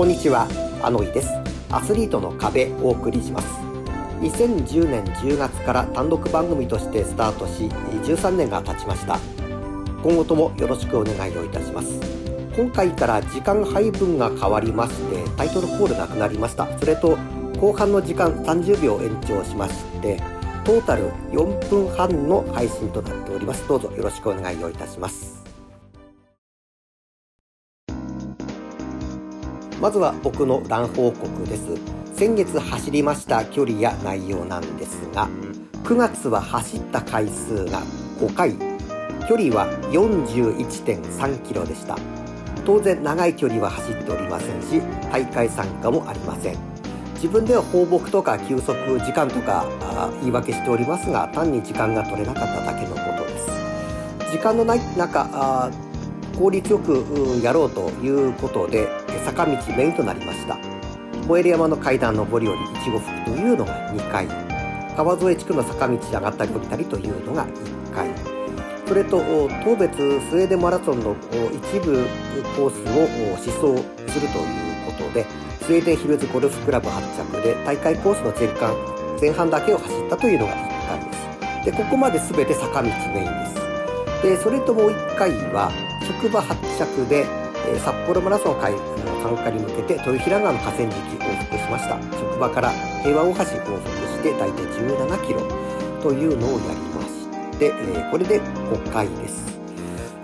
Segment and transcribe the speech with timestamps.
[0.00, 0.48] こんにちは、
[0.82, 1.28] あのいです。
[1.70, 3.48] アスリートの壁をお送りします。
[4.22, 7.64] 2010年10月から単独番組としてスタートし、
[8.04, 9.18] 13年が経ちました。
[10.02, 12.00] 今後ともよろしくお願いをいたします。
[12.56, 16.66] 今回から時間配分が変わりまして、タイトルコールなくなりました。
[16.78, 17.18] それと、
[17.60, 20.18] 後半の時間30秒延長しまして、
[20.64, 23.68] トータル4分半の配信となっております。
[23.68, 25.39] どうぞよろしくお願いをいたします。
[29.80, 31.62] まずは僕のラン報告です。
[32.14, 35.26] 先月走りました距離や内容なんですが
[35.84, 37.80] 9月は走った回数が
[38.20, 38.54] 5回。
[39.26, 41.96] 距離は41.3キロでした。
[42.66, 46.56] 当然長い距離は走っておりませんし大会参加もありません。
[47.14, 49.64] 自分では放牧とか休息時間とか
[50.20, 53.48] 言い訳しておりますが単に時間が取れなかっただけのことです。
[54.30, 55.70] 時間のない中
[56.38, 58.88] 効率よくやろうということで
[59.24, 60.80] 坂道メインとなりました。
[61.30, 64.26] 燃える山の階段上り下り1号吹というのが2回
[64.96, 68.08] 川添地区の坂道上がったり降りたりというのが1回
[68.86, 69.22] それと
[69.64, 71.14] 当別スウェーデンマラソンの
[71.52, 72.04] 一部
[72.56, 72.82] コース
[73.34, 75.24] を試走するということで
[75.60, 78.74] スウェーデンヒルズゴルフクラブ発着で大会コースの前半
[79.20, 81.12] 前半だけを走ったというのが1回で
[81.62, 81.66] す。
[81.66, 84.22] でここまで全て坂道メインです。
[84.22, 85.70] でそれともう1回は
[86.04, 87.26] 職場発着で、
[87.68, 88.89] え札幌マラソン会の
[89.22, 92.00] 参加に向けて豊平川の河川敷往復しました。
[92.18, 92.70] 職場から
[93.02, 95.40] 平和大橋往復して大体17キロ
[96.02, 99.50] というのをやりまして、えこれで5回です。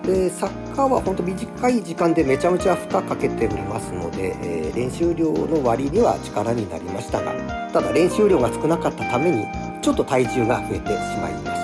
[0.06, 7.32] でサッカーは本当短い時間でめちゃめちゃ負荷かけておりますので、え、練習量の割には力になりましたが
[7.72, 9.44] ただ練習量が少なかったために
[9.82, 11.55] ちょっと体重が増えてしまいました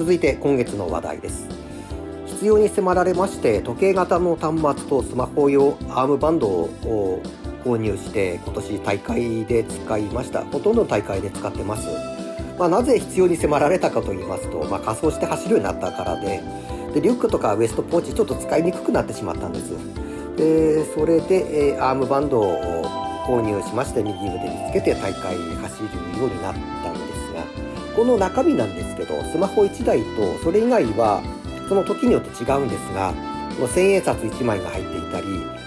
[0.00, 1.46] 続いて今月の話題です。
[2.24, 7.22] 必要に迫られまして時計型の端末とスマホ用アームバンドを
[7.62, 10.42] 購入して今年大会で使いました。
[10.46, 11.86] ほとんど大会で使ってます。
[12.58, 16.42] まあ、なぜ必要に迫られたかと言いますと、まあ、仮装して走るようになったからで
[16.94, 19.74] でリュックとかウエストポーチちょっと使いにくくなってしまったんです。
[20.38, 22.56] でそれで、え、アームバンドを
[23.26, 26.54] 購入しまして右腕につけて大会走るようになっ
[26.84, 26.99] たん
[28.00, 31.20] この中身なんですけどスマホ1台とそれ以外は
[31.68, 33.12] その時によって違うんですが
[33.68, 35.26] 千円札1枚が入っていたり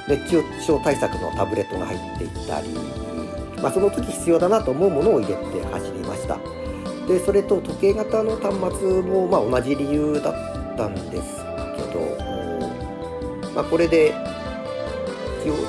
[0.10, 2.70] 熱中症対策のタブレットが入っていたり、
[3.62, 6.40] まあ、その時必要だなと思うものを入れて走りました。
[7.08, 11.38] でそれと時計型の端末もま同じ理由だったんです
[11.78, 12.00] けど、
[13.54, 14.12] まあ、これで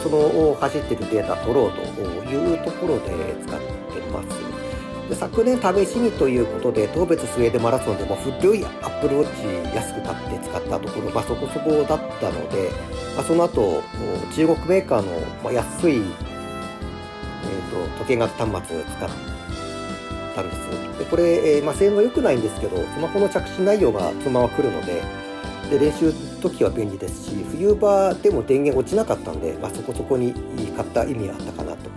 [0.02, 3.10] その走ってるデータ取ろうというところで
[3.46, 4.63] 使ってます。
[5.08, 12.70] で昨年試しにということで当別スウェーデンマラソンでも古いアップルウォッチ安く買って使ったところ、まあ、そこそこだったので、
[13.14, 13.82] まあ、その後
[14.34, 19.10] 中国メーカーの、ま安い、えーと、時計型端末を使っ
[20.34, 25.02] たんですでこれ、えー、まあ、性能良くないんですけどスマホの着信内容がそのまま来るので
[25.70, 30.32] で練習時は便利ですし冬場でも電源落ちなかったんで、まあ、そこそこに
[30.76, 31.93] 買った意味があったかなと。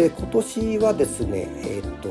[0.00, 2.08] で今年はですね、えっ、と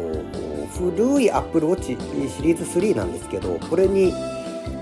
[0.78, 1.98] 古い Apple Watch
[2.30, 4.14] シリーズ3なんですけどこれに、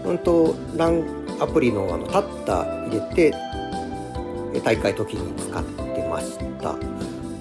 [0.04, 1.06] うんと、ラン
[1.40, 3.34] アプリのあのタッタ入れて
[4.62, 6.76] 大会時に使ってました。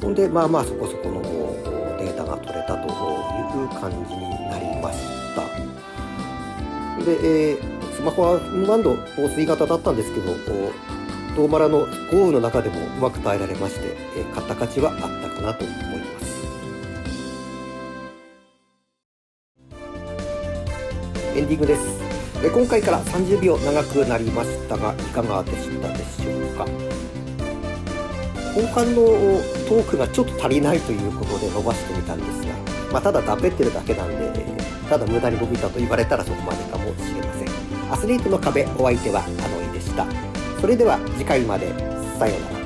[0.00, 1.20] ほんでまあまあそこそこの
[1.98, 4.98] データが取れたという感じになりまし
[5.34, 5.42] た。
[7.04, 8.38] で、えー、スマホは
[8.68, 10.32] バンド防水型だったんですけど
[11.36, 16.26] トマラの豪雨の中でもうまく耐えられまして、え買った価値はあったかなと思います。
[21.36, 22.40] エンディングです。
[22.40, 26.64] で今回から30秒長くなりましたがいかがでしたでしょうか？
[28.54, 29.02] 後半の
[29.68, 32.54] トークがちょっと足りないということで伸ばしてみたんですが、
[32.94, 34.32] まあ、ただだべってるだけなんで
[34.88, 37.92] ただ無駄に伸びたと言われたらそこまでかもしれません。
[37.92, 40.06] アスリートの壁お相手はあのいでした。
[40.60, 41.96] それでは次回まで。
[42.18, 42.65] さようなら。